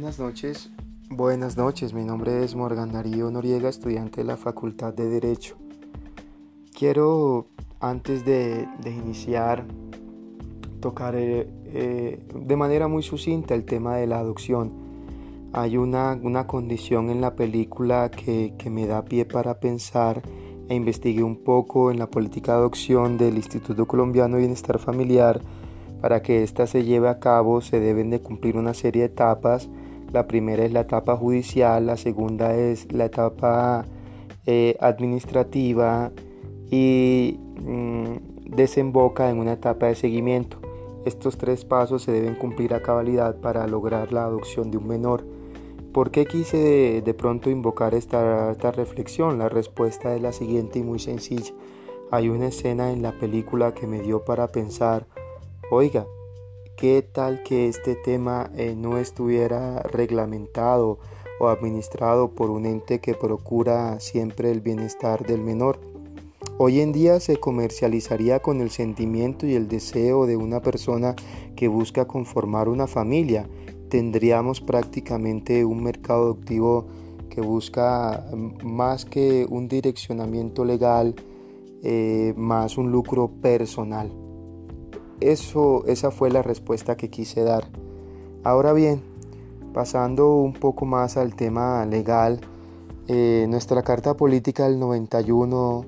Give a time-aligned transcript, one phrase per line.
[0.00, 0.70] Buenas noches,
[1.10, 1.92] buenas noches.
[1.92, 5.56] Mi nombre es Morgan Darío Noriega, estudiante de la Facultad de Derecho.
[6.74, 7.48] Quiero,
[7.80, 9.66] antes de, iniciar,
[10.80, 14.72] tocar eh, eh, de manera muy sucinta el tema de la adopción.
[15.52, 20.22] Hay una, condición en la película que, que me da pie para pensar
[20.70, 25.42] e investigué un poco en la política de adopción del Instituto Colombiano de Bienestar Familiar
[26.00, 29.68] para que ésta se lleve a cabo se deben de cumplir una serie de etapas.
[30.12, 33.84] La primera es la etapa judicial, la segunda es la etapa
[34.46, 36.10] eh, administrativa
[36.70, 40.58] y mm, desemboca en una etapa de seguimiento.
[41.04, 45.24] Estos tres pasos se deben cumplir a cabalidad para lograr la adopción de un menor.
[45.92, 49.38] ¿Por qué quise de, pronto invocar esta, esta reflexión?
[49.38, 51.52] La respuesta es la siguiente y muy sencilla.
[52.10, 55.06] Hay una escena en la película que me dio para pensar
[55.72, 56.04] Oiga,
[56.80, 60.98] ¿qué tal que este tema eh, no estuviera reglamentado
[61.38, 65.78] o administrado por un ente que procura siempre el bienestar del menor?
[66.56, 71.14] Hoy en día se comercializaría con el sentimiento y el deseo de una persona
[71.54, 73.46] que busca conformar una familia.
[73.90, 76.86] Tendríamos prácticamente un mercado adoptivo
[77.28, 81.14] que busca mm, más que un direccionamiento legal,
[81.82, 84.29] eh, más un lucro personal.
[85.20, 87.68] Eso, esa fue la respuesta que quise dar.
[88.42, 89.02] Ahora bien,
[89.74, 92.40] pasando un poco más al tema legal,
[93.08, 95.84] eh, nuestra Carta Política del 91,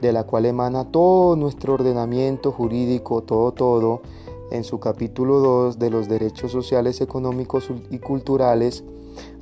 [0.00, 4.02] de la cual emana todo nuestro ordenamiento jurídico, todo, todo,
[4.50, 8.84] en su capítulo 2 de los derechos sociales, económicos y culturales,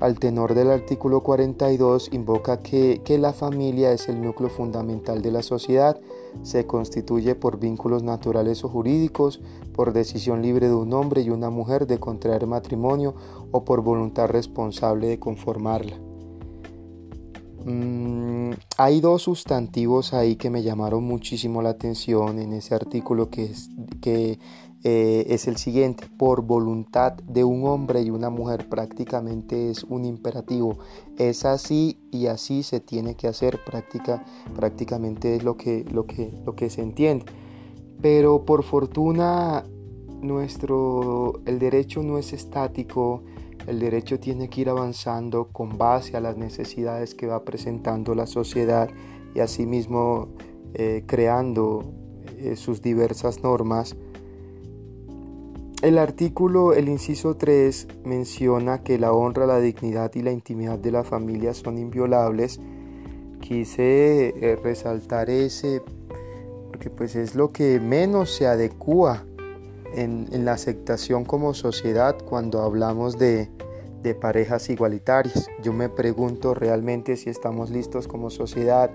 [0.00, 5.42] al tenor del artículo 42 invoca que, la familia es el núcleo fundamental de la
[5.42, 6.00] sociedad,
[6.42, 9.40] se constituye por vínculos naturales o jurídicos,
[9.74, 13.14] por decisión libre de un hombre y una mujer de contraer matrimonio
[13.50, 15.98] o por voluntad responsable de conformarla.
[17.64, 23.44] Mm, hay dos sustantivos ahí que me llamaron muchísimo la atención en ese artículo que,
[23.44, 24.40] es, que
[24.84, 30.04] eh, es el siguiente, por voluntad de un hombre y una mujer prácticamente es un
[30.04, 30.78] imperativo,
[31.18, 34.24] es así y así se tiene que hacer, práctica,
[34.56, 37.26] prácticamente es lo que, lo, que, lo que se entiende.
[38.00, 39.64] Pero por fortuna
[40.20, 43.22] nuestro, el derecho no es estático,
[43.68, 48.26] el derecho tiene que ir avanzando con base a las necesidades que va presentando la
[48.26, 48.90] sociedad
[49.32, 50.28] y asimismo
[50.74, 51.84] eh, creando
[52.38, 53.96] eh, sus diversas normas
[55.82, 60.92] el artículo, el inciso 3, menciona que la honra, la dignidad y la intimidad de
[60.92, 62.60] la familia son inviolables.
[63.40, 65.82] Quise eh, resaltar ese
[66.68, 69.24] porque pues es lo que menos se adecua
[69.94, 73.50] en, la aceptación como sociedad cuando hablamos de,
[74.02, 75.48] de parejas igualitarias.
[75.62, 78.90] Yo me pregunto realmente si estamos listos como sociedad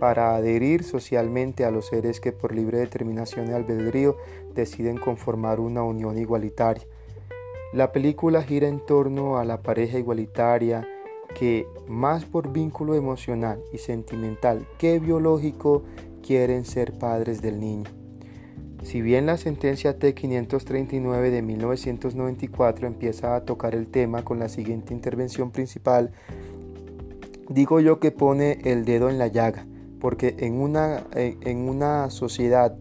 [0.00, 4.16] para adherir socialmente a los seres que por libre determinación y albedrío
[4.54, 6.84] deciden conformar una unión igualitaria.
[7.74, 10.88] La película gira en torno a la pareja igualitaria
[11.38, 15.84] que, más por vínculo emocional y sentimental que biológico,
[16.26, 17.90] quieren ser padres del niño.
[18.82, 24.94] Si bien la sentencia T539 de 1994 empieza a tocar el tema con la siguiente
[24.94, 26.10] intervención principal,
[27.50, 29.66] digo yo que pone el dedo en la llaga
[30.00, 32.74] porque en una, en una sociedad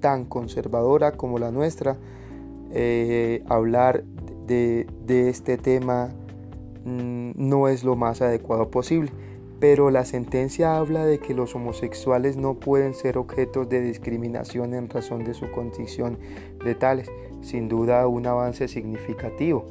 [0.00, 1.96] tan conservadora como la nuestra,
[2.72, 4.04] eh, hablar
[4.46, 6.10] de, este tema
[6.84, 9.10] mm, no es lo más adecuado posible.
[9.60, 14.88] Pero la sentencia habla de que los homosexuales no pueden ser objetos de discriminación en
[14.88, 16.18] razón de su condición
[16.64, 17.10] de tales.
[17.40, 19.66] Sin duda un avance significativo.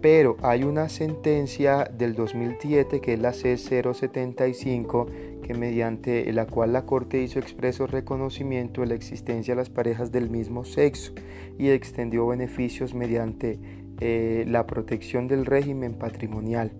[0.00, 5.06] Pero hay una sentencia del 2007 que es la C075
[5.42, 10.10] que mediante la cual la Corte hizo expreso reconocimiento de la existencia de las parejas
[10.10, 11.12] del mismo sexo
[11.58, 13.58] y extendió beneficios mediante
[14.00, 16.72] eh, la protección del régimen patrimonial.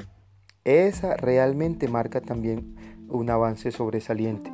[0.65, 2.75] Esa realmente marca también
[3.09, 4.51] un avance sobresaliente.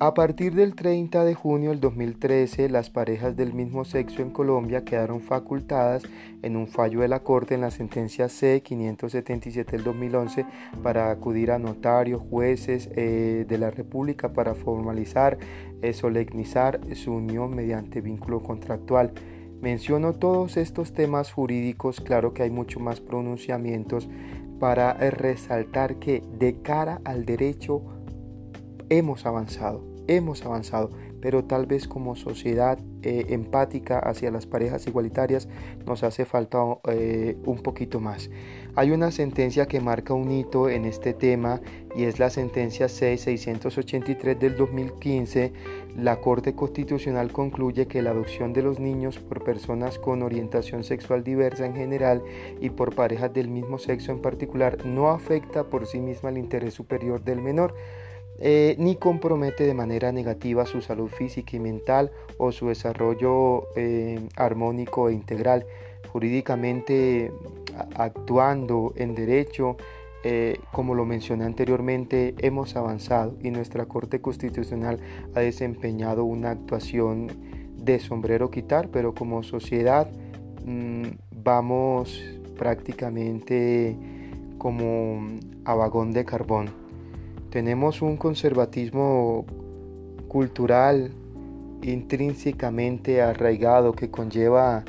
[0.00, 4.84] A partir del 30 de junio del 2013, las parejas del mismo sexo en Colombia
[4.84, 6.02] quedaron facultadas
[6.42, 10.46] en un fallo de la Corte en la sentencia C-577 del 2011
[10.82, 15.38] para acudir a notarios, jueces eh, de la República para formalizar,
[15.80, 19.12] eh, solemnizar su unión mediante vínculo contractual.
[19.60, 24.08] Menciono todos estos temas jurídicos, claro que hay mucho más pronunciamientos
[24.64, 27.82] para resaltar que de cara al derecho
[28.88, 30.88] hemos avanzado, hemos avanzado,
[31.20, 35.50] pero tal vez como sociedad eh, empática hacia las parejas igualitarias
[35.84, 38.30] nos hace falta eh, un poquito más.
[38.76, 41.60] Hay una sentencia que marca un hito en este tema
[41.94, 45.52] y es la sentencia C-683 del 2015.
[45.96, 51.22] La Corte Constitucional concluye que la adopción de los niños por personas con orientación sexual
[51.22, 52.24] diversa en general
[52.60, 56.74] y por parejas del mismo sexo en particular no afecta por sí misma el interés
[56.74, 57.76] superior del menor.
[58.40, 64.18] Eh, ni compromete de manera negativa su salud física y mental o su desarrollo eh,
[64.34, 65.64] armónico e integral.
[66.14, 67.32] Jurídicamente
[67.96, 69.76] actuando en derecho,
[70.22, 75.00] eh, como lo mencioné anteriormente, hemos avanzado y nuestra Corte Constitucional
[75.34, 77.32] ha desempeñado una actuación
[77.76, 80.08] de sombrero quitar, pero como sociedad
[80.64, 81.02] mm,
[81.42, 82.22] vamos
[82.56, 83.96] prácticamente
[84.56, 85.20] como
[85.64, 86.70] a vagón de carbón.
[87.50, 89.46] Tenemos un conservatismo
[90.28, 91.10] cultural
[91.82, 94.84] intrínsecamente arraigado que conlleva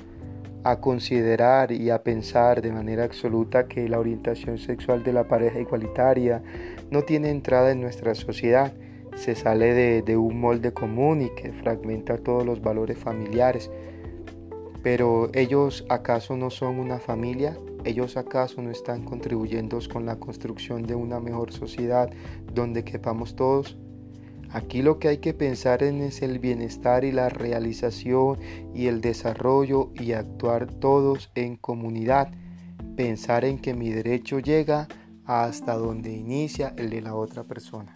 [0.65, 5.59] a considerar y a pensar de manera absoluta que la orientación sexual de la pareja
[5.59, 6.41] igualitaria
[6.89, 8.73] no tiene entrada en nuestra sociedad,
[9.15, 13.69] se sale de, un molde común y que fragmenta todos los valores familiares.
[14.81, 20.81] Pero ellos acaso no son una familia, ellos acaso no están contribuyendo con la construcción
[20.81, 22.09] de una mejor sociedad
[22.51, 23.77] donde quepamos todos.
[24.51, 28.39] Aquí lo que hay que pensar en es el bienestar y la realización
[28.73, 32.31] y el desarrollo y actuar todos en comunidad.
[32.95, 34.87] Pensar en que mi derecho llega
[35.25, 37.94] hasta donde inicia el de la otra persona.